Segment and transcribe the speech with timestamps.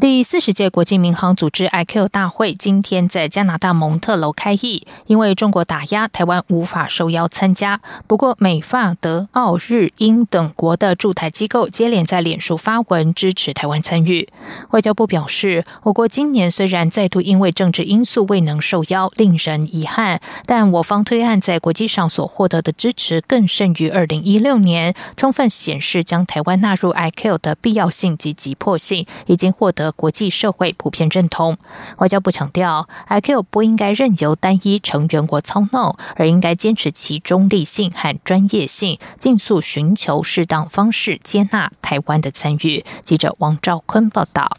[0.00, 7.80] 第四十届国际民航组织 IQ 大会今天在加拿大蒙特楼开议，因为中国打压，台湾无法受邀参加。
[8.06, 14.28] 不过，美、法、德、澳、日、英等国的驻台机构接连在脸书发文支持台湾参与。
[14.70, 29.81] 外交部表示，我国今年虽然再度因为政治因素未能受邀，令人遗憾，但我方推案在国际上所获得的支持更胜于二零一六年，充分显示将台湾纳入 IQ 的必要性及急迫性，已经获得。
[29.90, 31.56] 国际社会普遍认同。
[31.96, 42.84] 外交部强调，IQ 不应该任由单一成员国操弄，而应该坚持其中立性和专业性，尽速寻求适当方式接纳台湾的参与。
[43.02, 44.56] 记者王兆坤报道。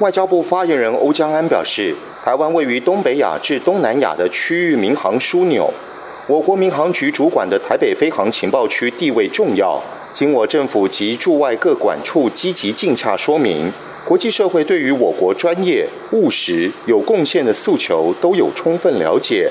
[0.00, 5.70] 外交部发言人欧江安表示，台湾位于东北亚至东南亚的区域民航枢纽，
[6.26, 9.78] 我国民航局主管的台北飞航情报区地位重要。
[10.12, 13.72] 经我政府及驻外各管处积极尽洽说明。
[14.04, 19.50] 国际社会对于我国专业、务实、有贡献的诉求都有充分了解，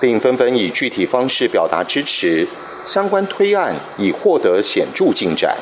[0.00, 2.46] 并纷纷以具体方式表达支持。
[2.86, 5.54] 相关推案已获得显著进展。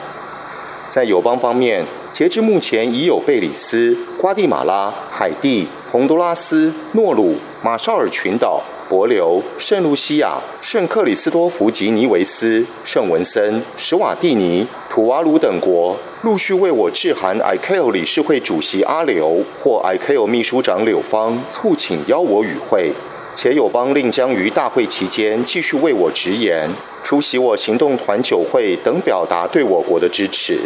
[0.89, 8.63] 在友邦方面，截至目前已有贝里斯、瓜地马拉、海地、洪都拉斯、诺鲁、马绍尔群岛。
[8.89, 22.91] 博留、圣露西亚、圣克里斯多福吉尼维斯、圣文森、史瓦蒂尼、土瓦鲁等国陆续为我致函 ICAO 理事会主席阿刘或 ICAO 秘书长柳芳，促请邀我与会，
[23.35, 26.67] 且友邦令将于大会期间继续为我直言、
[27.05, 30.59] 出席我行动团酒会等，表达对我国的支持。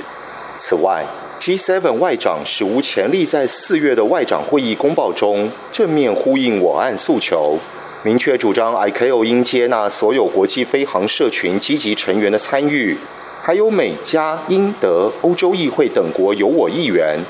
[0.57, 1.05] 此外
[1.41, 7.59] ，G7 外长史无前例在四月的外长会议公报中正面呼应我案诉求。
[8.05, 12.97] 明确主张，ICAO 应接纳所有国际飞航社群积极成员的参与，
[13.41, 17.21] 还有美加英德欧洲议会等国有我议员，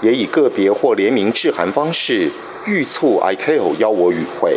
[0.00, 2.30] 也以个别或联名致函方式，
[2.64, 4.56] 预促 ICAO 邀我与会。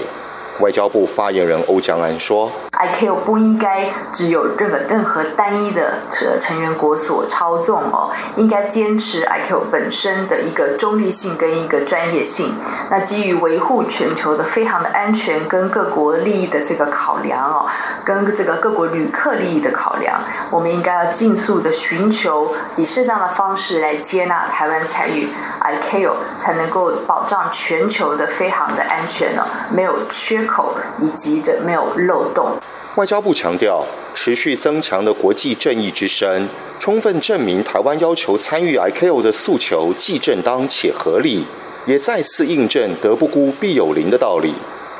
[0.59, 2.51] 外交部发言人欧江安说。
[2.83, 12.53] ICAO 不应该只有日本任何单一的成成员国所操纵哦，应该坚持 ICAO 本身的一个中立性跟一个专业性。
[12.89, 17.65] 那基于维护全球的飞航的安全跟各国利益的这个考量哦，
[18.03, 20.19] 跟这个各国旅客利益的考量，
[20.51, 25.27] 我们应该要尽速的寻求以适当的方式来接纳台湾参与
[25.61, 32.57] ICAO，才能够保障全球的飞航的安全呢，没有缺口以及这没有漏洞。
[32.95, 33.83] 外交部强调，
[34.13, 36.47] 持续增强的国际正义之声，
[36.79, 41.43] 充分证明台湾要求参与 I C O 的诉求既正当且合理，
[41.87, 44.53] 也再次印证“德不孤，必有邻”的道理。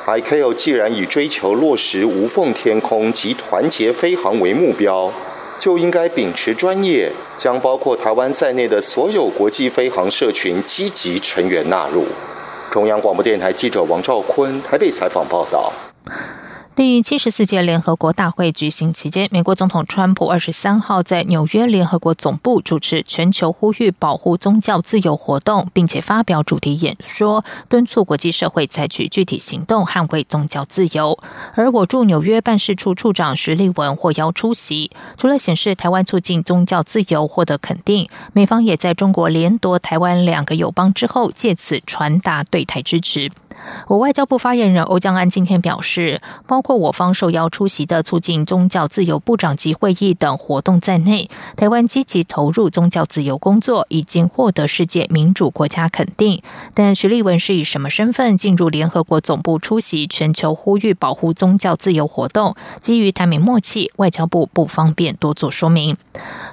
[0.06, 5.12] I C O 既然以追求落实无缝天空及团结飞航为目标，
[5.60, 12.04] 就应该秉持专业，将包括台湾在内的所有国际飞航社群积极成员纳入。
[12.72, 15.72] 中央广播电台记者王兆坤台北采访报道。
[16.76, 31.16] 第七十四届联合国大会举行期间，美国总统川普二十三号在纽约联合国总部主持全球呼吁保护宗教自由活动，并且发表主题演说，敦促国际社会采取具体行动捍卫宗教自由。
[31.54, 43.30] 而我驻纽约办事处处长徐立文获邀出席，除了显示台湾促进宗教自由获得肯定，美方也在中国连夺台湾两个友邦之后，借此传达对台支持。
[43.86, 56.42] 我外交部发言人欧江安今天表示，包括我方受邀出席的促进宗教自由部长级会议等活动在内，台湾积极投入宗教自由工作，已经获得世界民主国家肯定。
[56.72, 62.56] 但徐立文是以什么身份进入联合国总部出席全球呼吁保护宗教自由活动？
[62.80, 65.98] 基于台美默契，外交部不方便多做说明。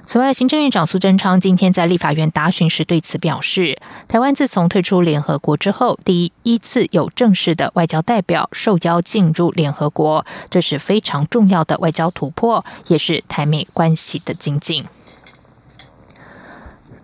[0.06, 10.01] 此外，行政院长苏贞昌今天在立法院答询时对此表示，台湾自从退出联合国之后，第一次有正式的外交代表受邀进入联合国，
[10.50, 14.86] 这是非常重要的外交突破，也是台美关系的精进。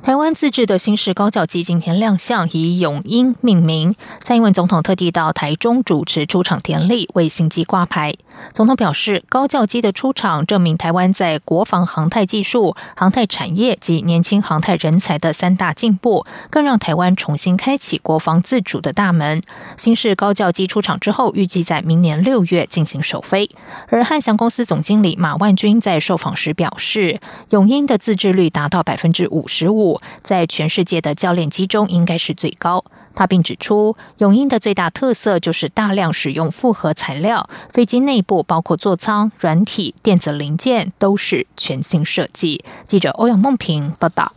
[0.07, 3.94] 台湾自制的新式高教机今天亮相，以永英命名。
[4.24, 8.13] 蔡英文总统特地到台中主持出场典礼，为新机挂牌。
[8.54, 19.42] 总统表示，高教机的出场证明台湾在国防航太技术、航太产业及年轻航太人才的三大进步，更让台湾重新开启国防自主的大门。
[19.75, 23.50] 新式高教机出厂之后，预计在明年六月进行首飞。
[23.89, 27.19] 而汉翔公司总经理马万军在受访时表示，
[27.50, 32.83] 永英的自制率达到百分之五十五，在全世界的教练机中应该是最高。
[33.15, 42.63] 他并指出，永鹰的最大特色就是大量使用复合材料，飞机内部包括座舱、软体、电子零件都是全新设计。
[42.85, 44.33] 记者欧阳梦平报道。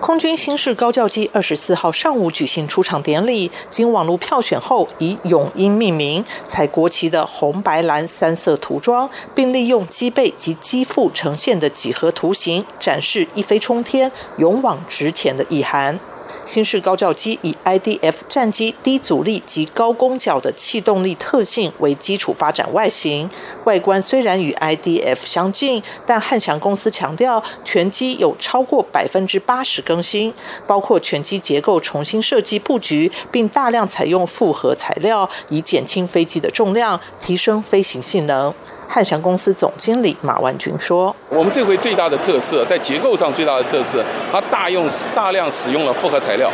[0.00, 15.98] 空军新式高教机二十四号上午举行出场典礼，经网络票选后以永鹰命名，采国旗的红白蓝三色涂装，并利用机背及机腹呈现的几何图形，展示一飞冲天、勇往直前的意涵。
[16.46, 23.28] 新式高教机以 IDF 战机低阻力及高攻角的气动力特性为基础发展外形，
[23.64, 30.32] 外观虽然与 IDF 相近，但汉翔公司强调全机有超过百分之八十更新，
[30.68, 38.54] 包括全机结构重新设计布局，并大量采用复合材料，以减轻飞机的重量，提升飞行性能。
[38.88, 44.02] 汉翔公司总经理马万军说：“我们这回最大的特色，在结构上最大的特色，
[44.32, 46.50] 它大用大量使用了复合材料，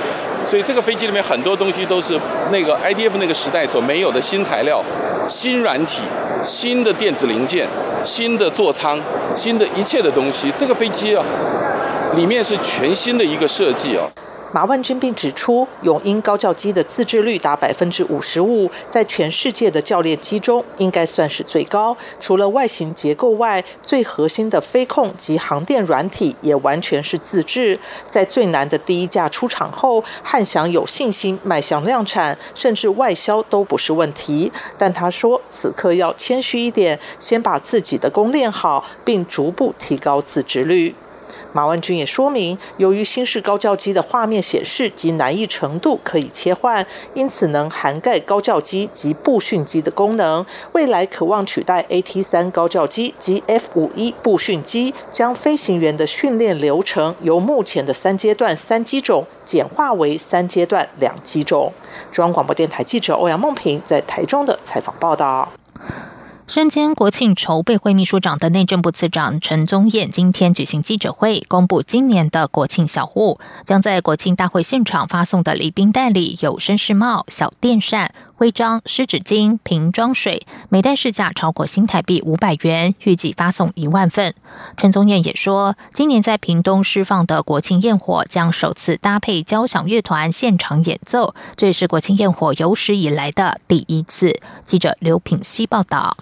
[0.46, 2.19] 所以这个飞机里面很多东西都是
[2.50, 4.82] 那个 IDF 那个时代所没有的新材料、
[5.29, 6.02] 新软体、
[6.43, 7.69] 新的电子零件、
[8.02, 8.99] 新的座舱、
[9.34, 10.52] 新的一切的东西。
[10.56, 11.25] 这个飞机啊，
[12.17, 14.02] 里面是全新的一个设计啊。”
[14.52, 21.96] 马万军并指出，永鹰高教机的自制率达百分之五十五，在全世界的教练机中应该算是最高。
[22.20, 27.81] 除了外形结构外，最核心的飞控及航电软体也完全是自制。
[28.10, 34.52] 在最难的第一架出厂后，汉翔有信心迈向量产，甚至外销都不是问题。
[34.76, 40.94] 但他说，此刻要谦虚一点，先把自己的功练好，并逐步提高自制率。
[41.52, 50.44] 马万军也说明，由于新式高教机的画面显示及难易程度可以切换，因此能涵盖高教机及步训机的功能。
[50.72, 61.72] 未来渴望取代 AT 三高教机及 F 五一步训机，将飞行员的训练流程由目前的三阶段三机种简化为三阶段两机种。
[62.10, 65.52] 中央广播电台记者欧阳梦平在台中的采访报道。
[66.52, 84.34] 身兼国庆筹备会秘书长的内政部次长陈宗彦今天举行记者会，公布今年的国庆小物，将在国庆大会现场发送的礼宾袋里有绅士帽、小电扇、徽章、湿纸巾、瓶装水，每袋市价超过新台币五百元，预计发送一万份。
[84.76, 94.38] 陈宗彦也说，今年在屏东释放的国庆焰火将首次搭配交响乐团现场演奏，这也是国庆焰火有史以来的第一次。
[94.66, 96.14] 记者刘品希报道。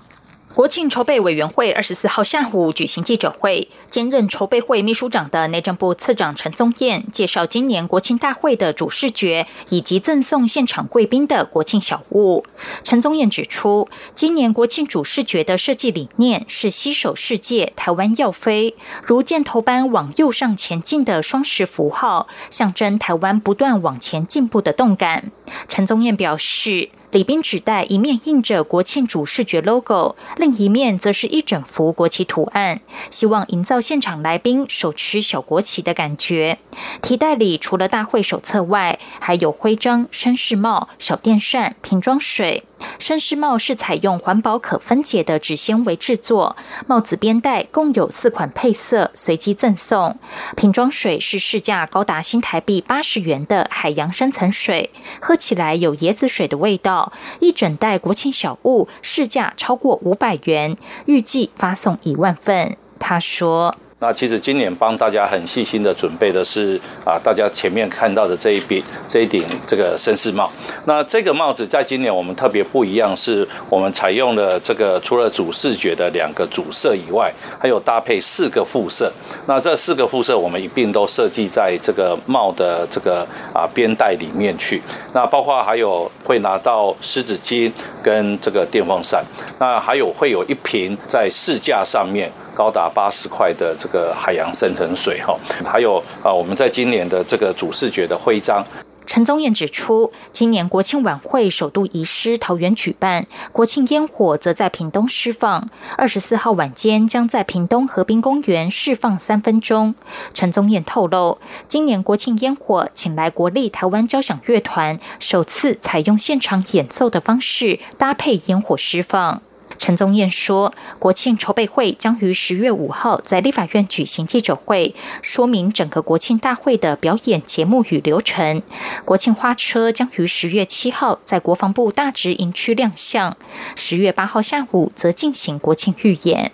[0.52, 12.44] 国庆筹备委员会二十四号下午举行记者会，兼任筹备会秘书长的内政部次长陈宗彦介绍今年国庆大会的主视觉以及赠送现场贵宾的国庆小物。
[12.82, 18.74] 陈宗彦指出，今年国庆主视觉的设计理念是携手世界，台湾要飞，
[19.04, 25.30] 如箭头般往右上前进的双十符号，象征台湾不断往前进步的动感。
[25.68, 26.90] 陈宗彦表示。
[27.12, 32.80] 礼宾纸袋一面印着国庆主视觉 logo，另一面则是一整幅国旗图案，
[33.10, 36.58] 希望营造现场来宾手持小国旗的感觉。
[37.02, 42.62] 提袋里除了大会手册外，还有徽章、绅士帽、小电扇、瓶装水。
[42.98, 46.56] 绅士帽是采用环保可分解的纸纤维制作，
[46.86, 50.18] 帽子边带共有四款配色，随机赠送。
[50.56, 54.90] 瓶装水是市价高达新台币八十元的海洋深层水，
[55.20, 57.12] 喝起来有椰子水的味道。
[57.40, 60.76] 一整袋国庆小物，市价超过五百元，
[61.06, 62.76] 预计发送一万份。
[62.98, 63.76] 他说。
[64.02, 70.50] 那其实今年帮大家很细心的准备的是啊，大家前面看到的这一顶这一顶这个绅士帽。
[70.86, 79.12] 那这个帽子在今年我们特别不一样，是我们采用了这个除了主视觉的两个主色以外，还有搭配四个副色。
[79.46, 83.20] 那这四个副色我们一并都设计在这个帽的这个
[83.52, 84.80] 啊边带里面去。
[85.12, 87.70] 那包括还有会拿到湿纸巾
[88.02, 89.22] 跟这个电风扇。
[89.58, 92.32] 那还有会有一瓶在试驾上面。
[92.60, 98.62] 高达八十块的这个海洋深层水哈，还有啊，我们在今年的这个主视觉的徽章。
[99.06, 105.66] 陈宗彦指出，今年国庆晚会首度移师桃园举办，国庆烟火则在屏东释放。
[105.96, 109.94] 二十四号晚间将在屏东河滨公园释放三分钟。
[110.34, 119.40] 陈宗彦透露，今年国庆烟火请来国立台湾交响乐团，首次采用现场演奏的方式搭配烟火释放。
[119.80, 128.62] 陈宗彦说，国庆筹备会将于十月五号在立法院举行记者会，说明整个国庆大会的表演节目与流程。
[129.06, 133.34] 国庆花车将于十月七号在国防部大直营区亮相，
[133.74, 136.52] 十月八号下午则进行国庆预演。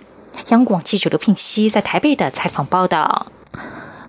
[0.50, 3.26] 央广记者刘聘熙在台北的采访报道。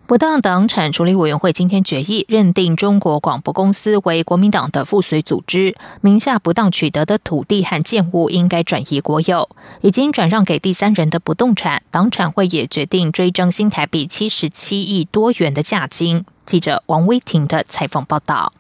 [0.08, 9.50] 不当党产处理委员会今天决议认定中国广播公司为国民党的附随组织，名下不当取得的土地和建物应该转移国有，
[9.82, 16.24] 已经转让给第三人的不动产，党产会也决定追征新台币七十七亿多元的价金。
[16.46, 18.54] 记者王威婷的采访报道。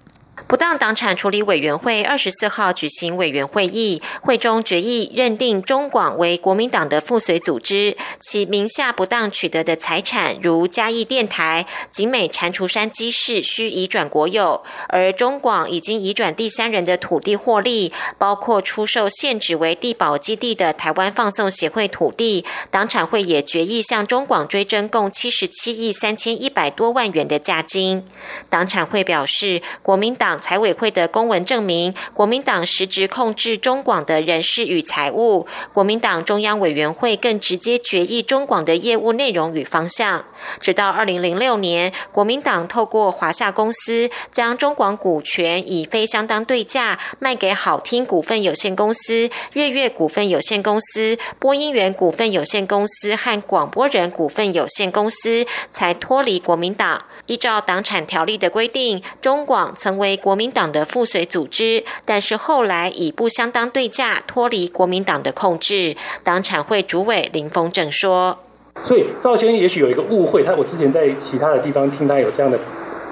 [0.45, 28.05] 不当党产处理委员会二十四号举行委员会议，会中决议认定中广为国民党的附随组织，其名下不当取得的财产，如嘉义电台、景美蟾蜍山机市，需移转国有；而中广已经移转第三人的土地获利，包括出售现址为地保基地的台湾放送协会土地，党产会也决议向中广追征共七十七亿三千一百多万元的价金。
[28.49, 30.26] 党产会表示，国民党。
[30.27, 35.47] 党财委会的公文证明，国民党实质控制中广的人事与财务。
[35.71, 40.25] 国民党中央委员会更直接决议中广的业务内容与方向。
[40.59, 57.05] 直到二零零六年，国民党透过华夏公司将中广股权以非相当对价卖给好听股份有限公司、月月股份有限公司、播音员股份有限公司和广播人股份有限公司，才脱离国民党。
[57.27, 65.95] 依照党产条例的规定，中广曾为国民党的附随组织，但是后来以不相当对价脱离国民党的控制。
[66.23, 68.39] 党产会主委林峰正说
[68.83, 72.59] ：“所以赵先生也许有一个误会，他我之前在其他的地方听他有这样的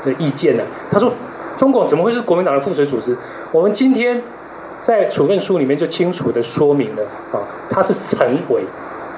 [0.03, 0.63] 的意见呢。
[0.91, 1.13] 他说，
[1.57, 3.15] 中广怎么会是国民党的附随组织？
[3.51, 4.21] 我们今天
[4.81, 8.61] 在处分书里面就清楚的说明了啊，他是成为，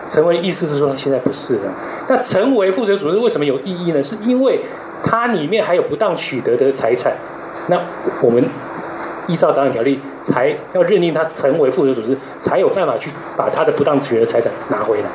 [0.09, 1.73] 成为意思是说现在不是了。
[2.07, 4.03] 那成为附随组织为什么有意义呢？
[4.03, 4.59] 是因为
[5.03, 7.13] 它里面还有不当取得的财产，
[7.67, 7.79] 那
[8.21, 8.43] 我们
[9.27, 15.09] 依照档案条例，才要认定他成为附属组织，才有办法去把他的不当取得财产拿回来。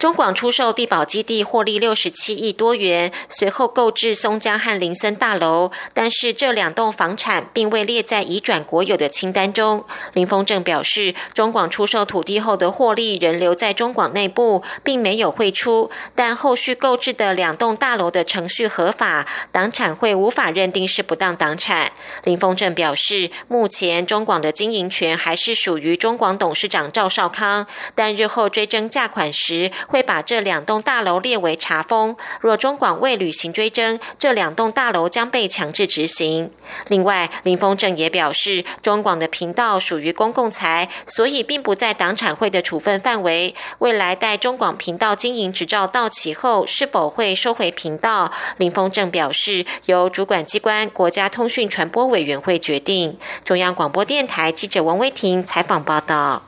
[0.00, 9.84] 中广出售地保基地获利六十七亿多元，随后购置松江和林森大楼，但是这两栋房产并未列在移转国有的清单中。
[10.14, 21.92] 林峰正表示，中广出售土地后的获利仍留在中广内部，并没有汇出，但后续购置的两栋大楼的程序合法，党产会无法认定是不当党产。
[22.24, 29.70] 林峰正表示，目前中广的经营权还是属于中广董事长赵少康，但日后追征价款时。
[29.90, 36.50] 会把这两栋大楼列为查封，若中广未履行追征，这两栋大楼将被强制执行。
[36.86, 43.54] 另外，林峰正也表示，中广的频道属于公共财，所以并不在党产会的处分范围。
[43.80, 48.30] 未来待中广频道经营执照到期后，是否会收回频道？
[48.58, 53.18] 林峰正表示，由主管机关国家通讯传播委员会决定。
[53.44, 56.42] 中央广播电台记者王威婷采访报道。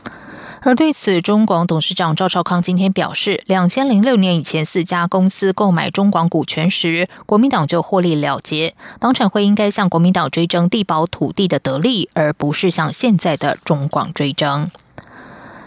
[0.64, 14.70] 而对此，中广董事长赵少康今天表示，两千零六年以前四家公司购买中广股权时，国民党就获利了结，党产会应该向国民党追征地保土地的得利，而不是向现在的中广追征。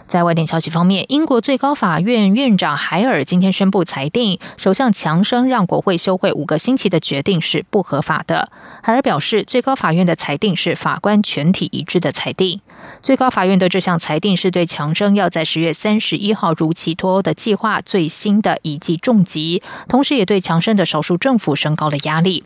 [0.06, 8.48] 在外电消息方面，英国最高法院院长海尔今天宣布裁定，首相强生让国会休会五个星期的决定是不合法的。
[8.84, 12.60] 海尔表示，最高法院的裁定是法官全体一致的裁定。
[13.02, 22.44] 最高法院的这项裁定是对强生要在十月三十一号如期脱欧的计划最新的一记重击，同时也对强生的少数政府升高了压力。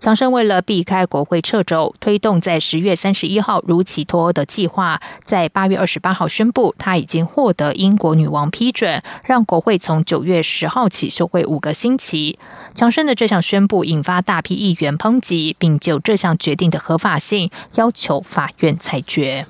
[0.00, 7.01] 强生为了避开国会掣肘，推动在十月三十一号如期脱欧的计划，在八月二十八号宣布他。
[7.02, 12.38] 已经获得英国女王批准，让国会从九月十号起休会五个星期。
[12.74, 19.44] 强生的这项宣布引发大批议员抨击，并就这项决定的合法性要求法院裁决。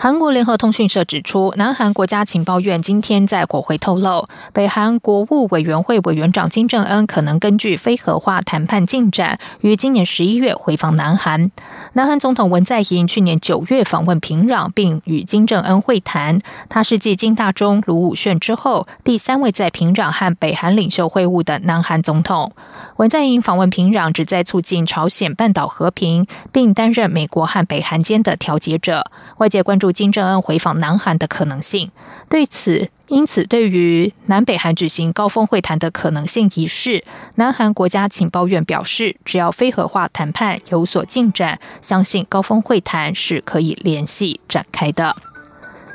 [0.00, 11.50] 韩国联合通讯社指出，南韩国家情报院今天在国会透露，北韩国务委员会委员长金正恩可能根据非核化谈判进展，于今年十一月回访南韩。
[11.94, 16.38] 南韩总统文在寅去年九月访问平壤，并与金正恩会谈。
[16.68, 22.52] 他是继金大中、卢武铉之后第三位在平壤和北韩领袖会晤的南韩总统。
[22.98, 29.10] 文在寅访问平壤，旨在促进朝鲜半岛和平，并担任美国和北韩间的调解者。
[29.38, 29.87] 外界关注。
[29.92, 31.90] 金正恩回访南韩的可能性，
[32.28, 37.04] 对此，因此对于南北韩举行高峰会谈的可能性一事，
[37.36, 45.16] 南韩国家情报院表示，只要非核化谈判有所进展，相信高峰会谈是可以联系展开的。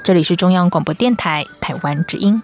[0.03, 2.41] 这里是中央广播电台台湾之音。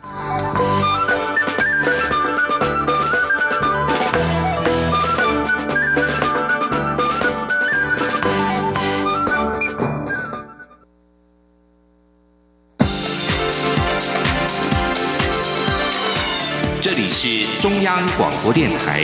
[17.21, 19.03] 是中央广播电台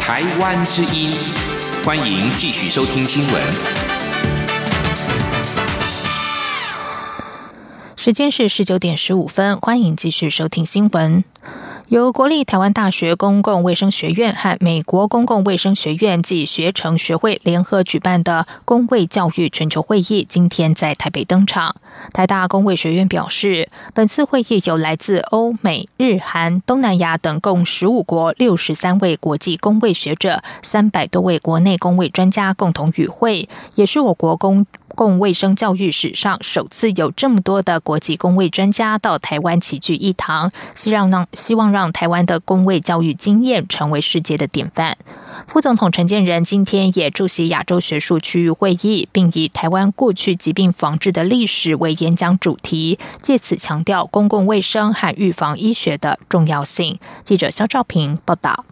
[0.00, 1.12] 台湾之音，
[1.84, 3.42] 欢迎继续收听新闻。
[7.98, 11.22] 时间是十九点十五分，欢迎继续收听新闻。
[11.90, 21.74] 由国立台湾大学公共卫生学院和美国公共卫生学院及学成学会联合举办的公卫教育全球会议，今天在台北登场。
[22.12, 34.64] 台大公卫学院表示，本次会议有来自欧美、日韩、东南亚等共十五国六十三位国际公卫学者，三百多位国内公卫专家共同与会，也是我国公。
[34.94, 44.96] 共卫生教育史上首次有这么多的国际公卫专家到台湾齐聚一堂，希望让希望让台湾的公卫教育经验成为世界的典范。
[45.46, 56.98] 副总统陈建仁今天也出席亚洲学术区域会议，并以台湾过去疾病防治的历史为演讲主题，借此强调公共卫生和预防医学的重要性。
[57.24, 58.64] 记者肖兆平报道。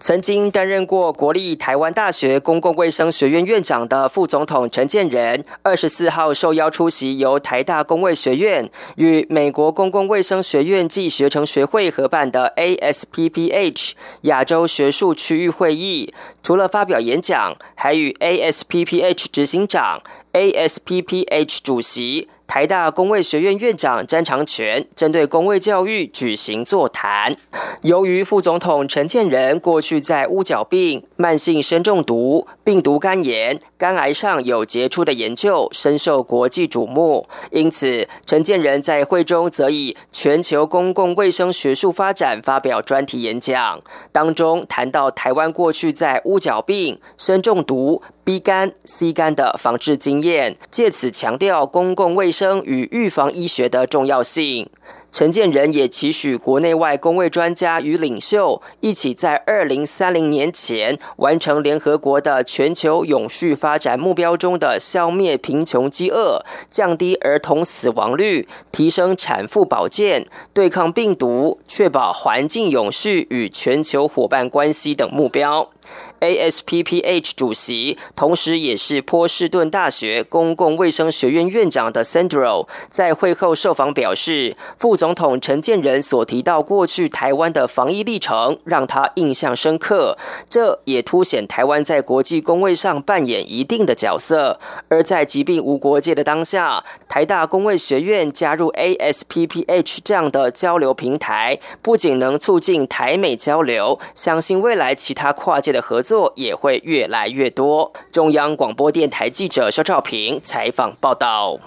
[0.00, 16.14] 曾经担任过国立台湾大学公共卫生学院院长的副总统陈建仁，二十四号受邀出席由台大公卫学院与美国公共卫生学院暨学程学会合办的 ASPPH 亚洲学术区域会议。
[16.44, 20.00] 除了发表演讲，还与 ASPPH 执行长、
[20.32, 22.28] ASPPH 主席。
[22.48, 27.36] 台大公卫学院院长詹长全针对公卫教育举行座谈。
[27.82, 48.02] 由于副总统陈建仁过去在乌角病、慢性砷中毒、病毒肝炎、肝癌上有杰出的研究，深受国际瞩目，因此陈建仁在会中则以全球公共卫生学术发展发表专题演讲，当中谈到台湾过去在乌角病、砷中毒。
[48.24, 54.70] B 肝、C 肝的防治经验，借此强调公共卫生生与预防医学的重要性。
[55.10, 75.70] 陈建仁也期许国内外公卫专家与领袖一起在二零三零年前完成联合国的全球永续发展目标中的消灭贫穷饥饿、降低儿童死亡率、提升产妇保健、对抗病毒、确保环境永续与全球伙伴关系等目标。
[76.20, 90.18] ASPPH 主席，同时也是波士顿大学公共卫生学院院长的 Sandro，在会后受访表示，副总统陈建仁所提到过去台湾的防疫历程，让他印象深刻。
[90.50, 94.58] 这也凸显台湾在国际公卫上扮演一定的角色。
[94.88, 105.77] 而在疾病无国界的当下，台大公卫学院加入 ASPPH 这样的交流平台，不仅能促进台美交流，相信未来其他跨界的。
[105.80, 107.92] 合作也会越来越多。
[108.12, 111.58] 中央广播电台记者肖兆平采访报道。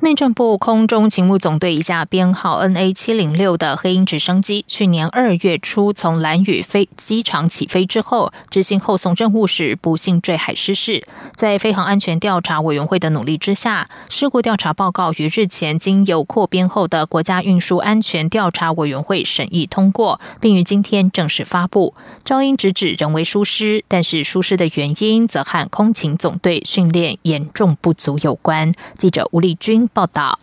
[0.00, 11.02] 内政部空中勤务总队一架编号 NA 七零六的黑鹰直升机，去年二月初从蓝屿飞机场起飞之后，执行后送任务时不幸坠海失事。
[11.34, 21.94] 在飞行安全调查委员会的努力之下，事故调查报告于日前经由扩编后的国家运输安全调查委员会审议通过，并于今天正式发布。
[22.22, 28.74] 招英直指人为疏失，但是疏失的原因则和空勤总队训练严重不足有关。
[28.98, 29.85] 记者吴丽君。
[29.88, 30.38] 报道。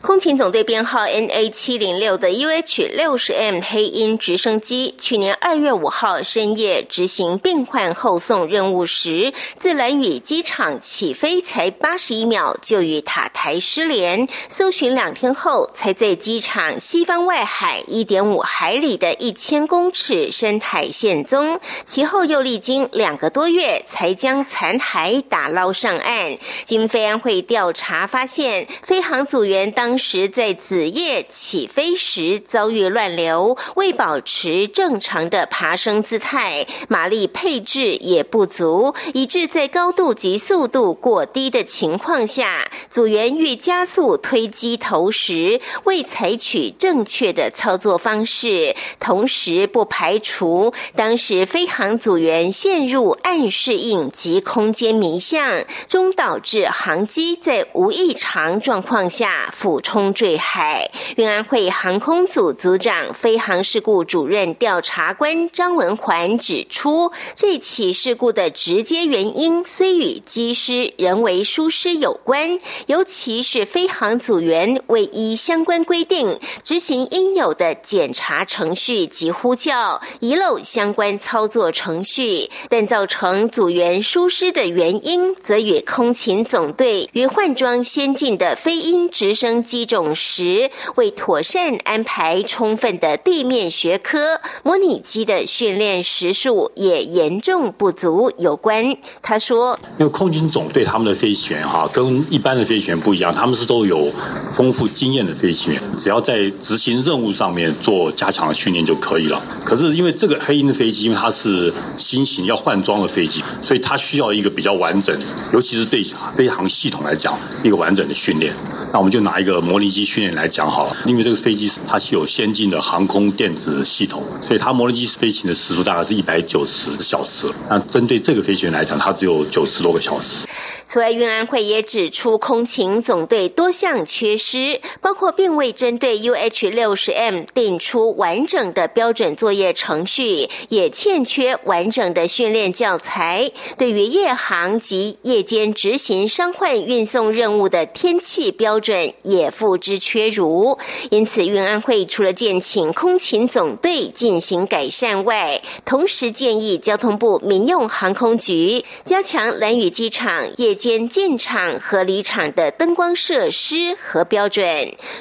[0.00, 14.28] 空勤总队编号 NA 七零六的 UH 六十 M 黑鹰直升机，去年二月五号深夜执行病患后送任务时，自蓝屿机场起飞才八十一秒，就与塔台失联。
[14.48, 21.58] 搜寻两天后，才在机场西方外海一点五海里的一千公尺深海现踪。
[21.84, 26.38] 其后又历经两个多月，才将残骸打捞上岸。
[26.64, 29.55] 经飞安会调查发现，飞行组员。
[29.64, 59.45] 当时在子夜起飞时遭遇乱流，未保持正常的爬升姿态，马力配置也不足，以致在高度及速度过低的情况下，组员欲加速推机头时，未采取正确的操作方式，同时不排除当时飞行组员陷入暗适应及空间迷向，终导致航机在无异常状况下。
[59.52, 60.90] 俯冲坠海。
[61.16, 98.96] 运安会航空组组长、飞航事故主任调查官张文环指出，这起事故的直接原因虽与机师人为疏失有关，尤其是飞航组员未依相关规定执行应有的检查程序及呼叫，遗漏相关操作程序，但造成组员疏失的原因，则与空勤总队与换装先进的飞鹰直升机种时为妥善安排充分的地面学科模拟机的训练时数也严重不足有关。
[99.20, 104.10] 他说：“因为空军总队他们的飞行员哈，跟一般的飞行员不一样，他们是都有
[104.52, 109.40] 丰富经验的飞行员，只要在执行任务上面做加强的训练就可以了。
[109.64, 115.16] 可是因为这个黑鹰的飞机，因为它是新型要换装的飞机，所以它需要一个比较完整，
[115.52, 116.02] 尤其是对
[116.34, 118.52] 飞行系统来讲，一个完整的训练。
[118.92, 127.48] 那我们就拿一个模拟机训练来讲好了，因为这个飞机它是有先进的航空电子系统，所以它模拟机飞行的时速大概是一百九十小时。
[127.68, 130.46] 那针对这个飞行员来讲，它只有九十多个小时。
[130.86, 143.50] 此外，运安会也指出，空勤总队多项缺失，包括并未针对 UH 六十 M 定出完整的标准作业程序，也欠缺完整的训练教材。
[143.76, 150.78] 对于夜航及夜间执行伤患运送任务的天气标准，也付之阙如。
[151.10, 164.64] 因此，运安会除了建请空勤总队进行改善外，同时建议交通部民用航空局加强蓝屿机场夜间进场和离场的灯光设施和标准。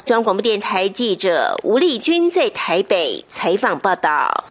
[0.04, 4.46] 中央广播电台记者吴丽君在台北采访报道。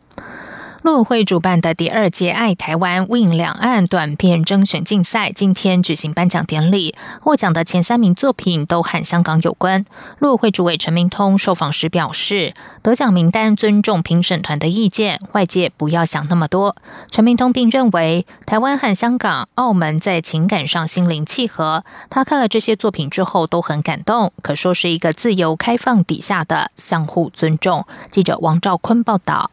[0.84, 9.86] 陆委会主办的第二届“爱台湾 ”Win 两岸短片征选竞赛今天举行颁奖典礼，获奖的前三名作品都和香港有关。
[10.18, 16.76] 陆委会主委陈明通受访时表示，得奖名单尊重评审团的意见，外界不要想那么多。
[17.10, 21.82] 陈明通并认为，台湾和香港、澳门在情感上心灵契合。
[22.10, 27.86] 他看了这些作品之后都很感动，可说是一个自由开放底下的相互尊重。
[28.10, 29.50] 记者王兆坤报道。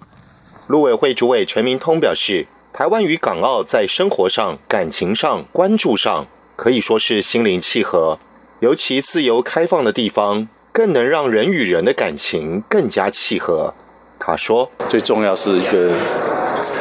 [0.72, 8.18] 陆委会主委陈明通表示，台湾与港澳在生活上、感情上、关注上，可以说是心灵契合。
[8.62, 13.74] 尤其自由开放的地方，更能让人与人的感情更加契合。
[14.18, 15.92] 他说：“最重要是一个，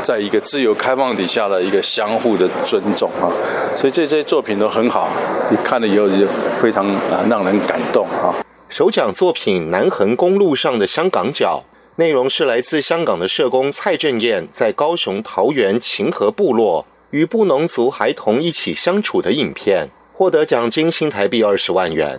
[0.04, 3.26] 在一个自由开放底下的一个相互的尊重啊。
[3.74, 5.08] 所以这些作品都很好，
[5.50, 6.14] 你看了以后就
[6.60, 8.30] 非常啊让人感动啊。”
[8.70, 11.64] 首奖作品《南横公路上的香港脚》。
[12.00, 22.18] 内容是来自香港的社工蔡正燕在高雄桃园晴和部落与布农族孩童一起相处的影片，获得奖金新台币二十万元。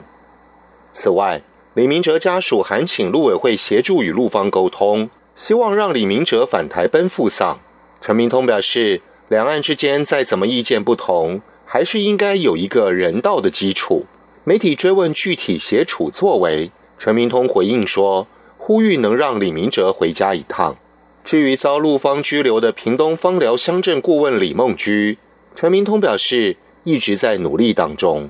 [0.92, 1.42] 此外，
[1.74, 7.60] 李明哲家属函请陆委会协助与陆方沟通，希望让李明哲返台奔赴丧。
[8.00, 14.06] 陈明通表示，两岸之间再怎么意见不同，还是应该有一个人道的基础。
[14.44, 18.28] 媒体追问具体协处作为，陈明通回应说。
[18.64, 20.78] 呼吁能让李明哲回家一趟。
[21.24, 25.18] 至于遭陆方拘留的屏东方寮乡镇顾问李梦居，
[25.56, 28.30] 陈明通表示一直在努力当中。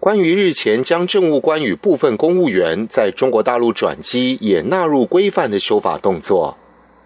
[0.00, 6.56] 关于日前将政务官与部分公务员在中国大陆转机也纳入规范的修法动作，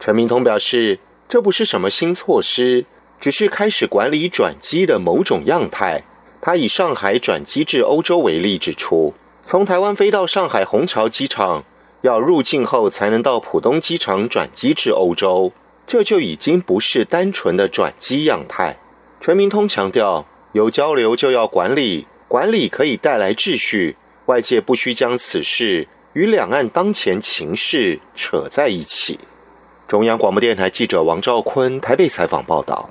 [0.00, 2.87] 陈明通表示这不是什么新措施，
[3.20, 6.02] 只是开始管理转机的某种样态。
[6.40, 11.64] 他以上海转机至欧洲为例，指出从台湾飞到上海虹桥机场。
[12.05, 15.51] 要入境后才能到浦东机场转机至欧洲，
[15.87, 18.77] 这就已经不是单纯的转机样态。
[19.23, 29.19] 陈明通强调，有交流就要管理，管理可以带来秩序，外界不需将此事与两岸当前情势扯在一起。
[29.88, 32.90] 中央广播电台记者王兆坤台北采访报道。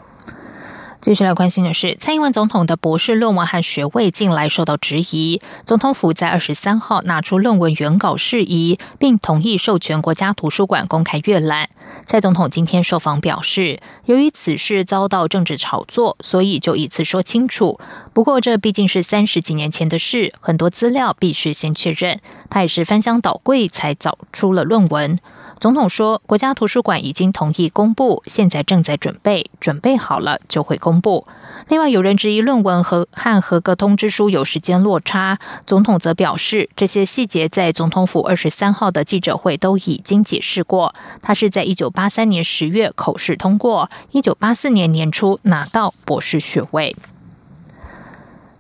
[1.04, 5.42] 接下来关心的是，蔡英文总统的博士论文和学位近来受到质疑。
[5.66, 11.70] 总统府在二十三号拿出论文原稿事宜，并同意授权国家图书馆公开阅览。
[12.06, 17.78] 蔡总统今天受访表示，由于此事遭到政治炒作，所以就一次说清楚。
[18.14, 22.22] 不过，这毕竟是三十几年前的事，很多资料必须先确认。
[22.50, 25.20] 他也是翻箱倒柜才找出了论文。
[25.60, 31.26] 总统说，国家图书馆已经同意公布，现在正在准备，准备好了就会公公布。
[31.70, 40.94] 另外，有人质疑论文和和合格通知书有时间落差，总统则表示，这些细节在总统府二十三号的记者会都已经解释过。
[41.24, 46.96] 他是在一九八三年十月口试通过，一九八四年年初拿到博士学位。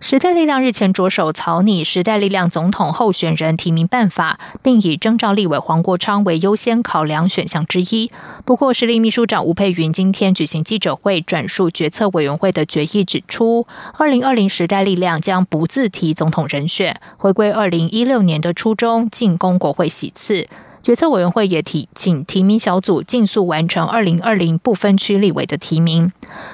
[0.05, 8.11] 时代力量日前着手草拟时代力量总统候选人提名办法，并以征召立委黄国昌为优先考量选项之一。
[8.43, 13.65] 不过，实力秘书长吴佩云今天举行记者会，转述决策委员会的决议，指出，
[13.97, 20.49] 二零二零时代力量将不自提总统人选，回归二零一六年的初衷，进攻国会席次。
[20.83, 26.11] 决策委员会也提请提名小组尽速完成二零二零不分区立委的提名。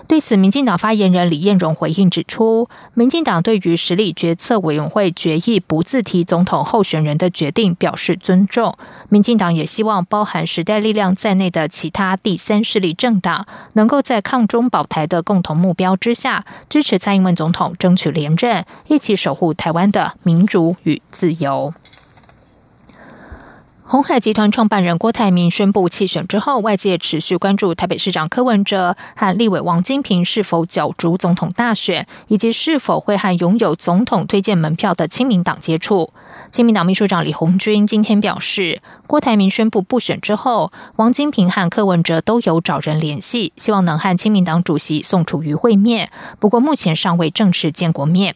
[0.07, 8.77] 对此，民进党发言人李彦荣回应指出，民进党对于实力决策委员会决议不自提总统候选人的决定表示尊重。
[9.09, 21.73] 民进党也希望包含时代力量在内的其他第三势力政党，能够在抗中保台的共同目标之下，支持蔡英文总统争取连任，一起守护台湾的民主与自由。
[23.91, 36.13] 红海集团创办人郭台铭宣布弃选之后，外界持续关注台北市长柯文哲和立委王金平是否角逐总统大选，以及是否会和拥有总统推荐门票的亲民党接触。
[36.51, 48.35] 亲民党秘书长李红军今天表示，郭台铭宣布不选之后，王金平和柯文哲都有找人联系，希望能和亲民党主席宋楚瑜会面，不过目前尚未正式见过面。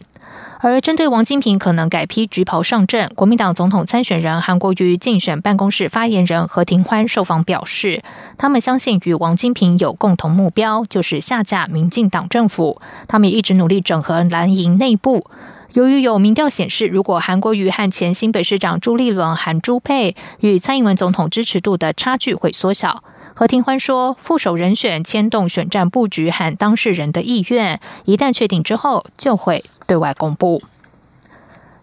[0.66, 8.02] 而针对王金平可能改披橘袍上阵，国民党总统参选人韩国瑜竞选办公室发言人何庭欢受访表示，
[8.38, 12.82] 他们相信与王金平有共同目标，就是下架民进党政府。
[13.10, 15.30] 他们也一直努力整合蓝营内部。
[15.74, 23.04] 由于有民调显示，如果韩国瑜和前新北市长朱立伦、韩朱佩与蔡英文总统支持度的差距会缩小。
[23.36, 30.62] 何庭欢说，副手人选牵动选战布局和当事人的意愿，一旦确定之后，就会对外公布。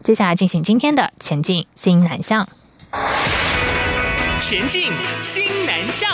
[0.01, 2.49] 接下来进行今天的前进新南向。
[4.39, 6.09] 前进新南向。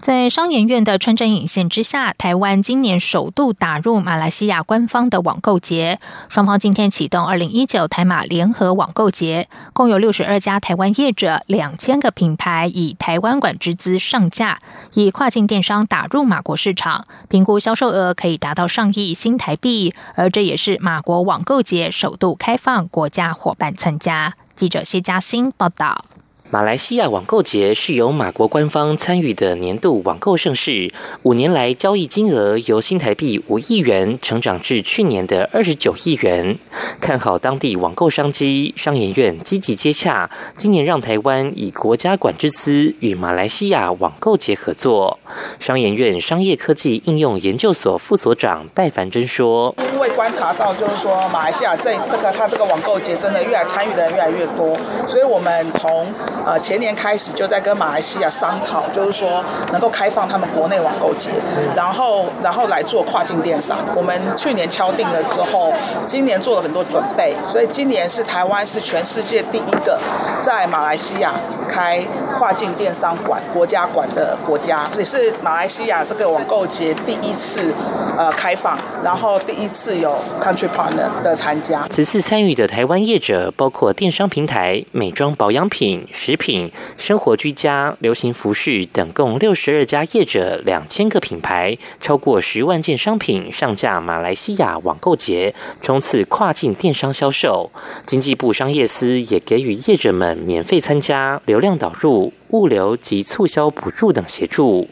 [0.00, 6.00] 在商研院的穿针引线之下，台湾今年首度打入马来西亚官方的网购节。
[6.30, 14.58] 双方今天启动二零一九台马联合网购节，共有六十二家台湾业者、两千个品牌以台湾馆之资上架，
[14.94, 19.94] 以跨境电商打入马国市场，评估销售额可以达到上亿新台币。
[20.14, 24.32] 而这也是马国网购节首度开放国家伙伴参加。
[24.54, 26.06] 记者谢嘉欣报道。
[26.52, 36.58] 马来西亚网购节是由马国官方参与的年度网购盛事，五年来交易金额由新台币五亿元成长至去年的二十九亿元。
[37.00, 45.20] 看好当地网购商机，商研院积极接洽，今年让台湾以国家管制资与马来西亚网购节合作。
[45.60, 56.08] 商研院商业科技应用研究所副所长戴凡珍说：“因为观察到，就是说马来西亚这一次个他这个网购节真的越来参与的人越来越多，所以我们从
[56.46, 61.30] 呃，前年开始就在跟马来西亚商讨，就是说能够开放他们国内网购节，
[61.76, 63.78] 然后然后来做跨境电商。
[63.94, 65.72] 我们去年敲定了之后，
[66.06, 69.98] 今年做了很多准备，所以今年是台湾是全世界第一个
[70.40, 71.32] 在马来西亚
[71.68, 72.02] 开
[72.36, 77.72] 跨境电商馆、国家馆的国家，也是马来西亚这个网购节第一次
[78.16, 81.86] 呃开放，然后第一次有 country partner 的参加。
[81.90, 86.06] 此次参与的台湾业者包括电商平台、美妆保养品。
[86.30, 97.72] 食品、生活居家、流行服饰等共六十二家业者，两千个品牌，超过十万件商品上架马来西亚网购节，冲刺跨境电商销售。
[98.06, 104.86] 经济部商业司也给予业者们免费参加、流量导入、物流及促销补助等协助。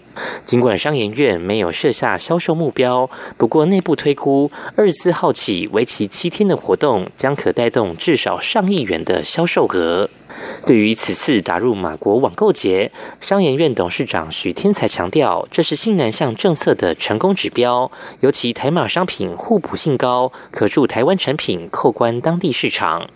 [0.44, 10.10] 尽管商研院没有设下销售目标，不过内部推估，二十四号起为期七天的活动将可带动至少上亿元的销售额。
[10.66, 23.06] 对于此次打入马国网购节，商研院董事长许天才强调，这是新南向政策的成功指标，尤其台马商品互补性高，可助台湾产品扣关当地市场。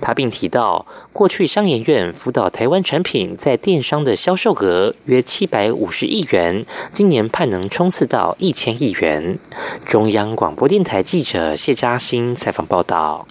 [0.00, 9.38] 他并提到，过去商研院辅导台湾产品在电商的销售额约七百五十亿元，今年盼能冲刺到一千亿元。
[9.84, 13.26] 中央广播电台记者谢嘉欣采访报道。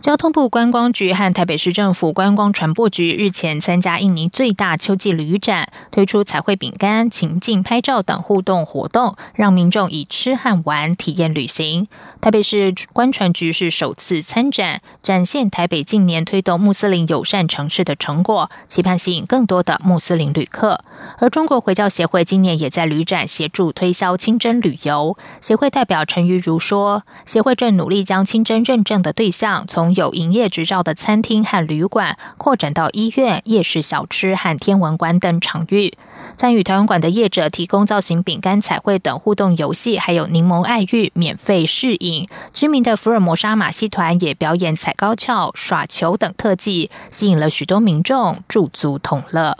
[0.00, 11.86] 交通部观光局和台北市政府观光传播局日前参加印尼最大秋季旅展，推出彩绘饼干、情境拍照等互动活动，让民众以吃和玩体验旅行。
[12.22, 20.82] 台北市观传局是首次参展，展现台北近年推动穆斯林友善城市的成果，期盼吸引更多的穆斯林旅客。
[21.18, 25.18] 而中国回教协会今年也在旅展协助推销清真旅游。
[25.42, 35.94] 协会代表陈玉如说，协会正努力将清真认证的对象从有营业执照的餐厅和旅馆，扩展到医院、夜市小吃和天文馆等场域。
[36.36, 42.28] 参与台湾馆的业者提供造型饼干、彩绘等互动游戏，还有柠檬爱玉免费试饮。
[42.52, 49.56] 知名的福尔摩沙马戏团也表演踩高跷、耍球等特技，吸引了许多民众驻足同乐。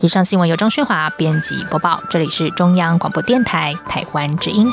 [0.00, 4.70] 以上新闻由张旭华编辑播报，这里是中央广播电台台湾之音。